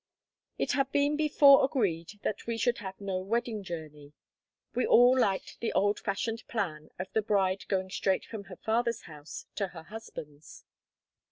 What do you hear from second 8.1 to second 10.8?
from her father's house to her husband's.